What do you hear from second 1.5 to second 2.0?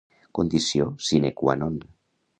non.